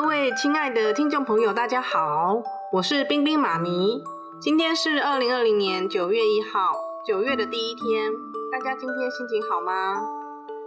[0.00, 2.40] 各位亲爱的听众朋友，大家好，
[2.70, 4.00] 我是冰冰妈咪。
[4.40, 8.12] 今天是二零二零年九月一号，九月的第一天，
[8.52, 10.00] 大家今天心情好吗？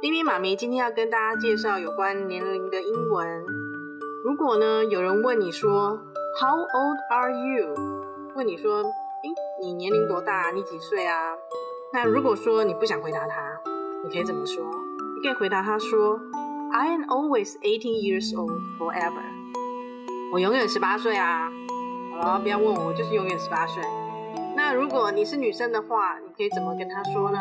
[0.00, 3.44] 冰冰妈咪今天要跟大家介绍有关年龄的英文。
[4.24, 6.00] 如果呢有人问你说
[6.40, 7.76] How old are you？
[8.34, 9.28] 问你说，诶，
[9.60, 10.50] 你年龄多大？
[10.50, 11.36] 你几岁啊？
[11.92, 13.60] 那如果说你不想回答他，
[14.02, 14.64] 你可以怎么说？
[15.14, 16.18] 你可以回答他说。
[16.74, 19.22] I am always eighteen years old forever。
[20.32, 21.52] 我永远十八岁啊！
[22.10, 23.82] 好了，不要问我，我就是永远十八岁。
[24.56, 27.38] 那如果你是女生的话，你可以怎么跟她说呢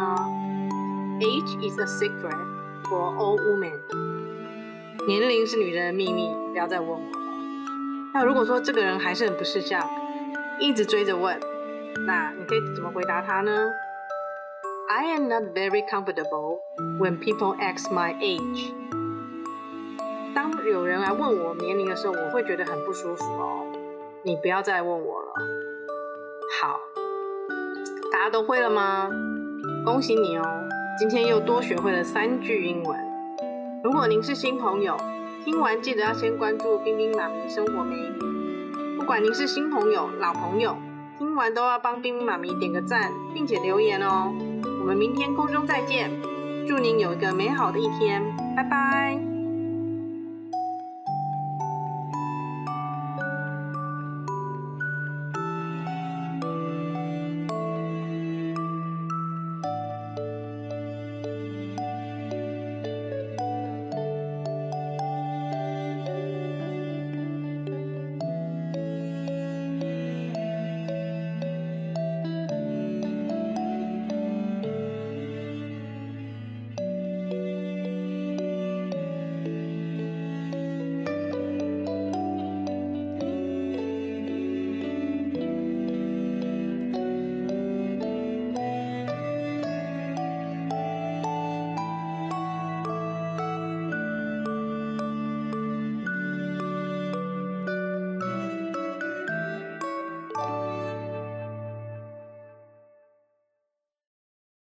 [1.22, 2.36] ？Age is a secret
[2.90, 3.72] for all women。
[5.08, 7.18] 年龄是女人的秘密，不要再问我了。
[8.14, 9.82] 那如果说这个人还是很不识相，
[10.60, 11.40] 一直追着问，
[12.06, 13.70] 那你可以怎么回答他呢
[14.90, 16.60] ？I am not very comfortable
[17.00, 18.74] when people ask my age。
[20.34, 23.66] 当有人来问我年龄的时候，我会觉得很不舒服哦。
[24.24, 25.34] 你不要再问我了。
[26.62, 26.80] 好，
[28.12, 29.10] 大家都会了吗？
[29.86, 30.44] 恭喜你哦，
[30.98, 32.98] 今天又多学会了三句英文。
[33.84, 34.96] 如果您是新朋友，
[35.44, 38.98] 听完记得要先关注冰冰妈咪生活美语。
[38.98, 40.78] 不管您是新朋友、老朋友，
[41.18, 44.32] 听完都要帮冰冰妈咪点个赞，并且留言哦。
[44.80, 46.12] 我们明天空中再见，
[46.68, 48.24] 祝您有一个美好的一天，
[48.56, 49.31] 拜拜。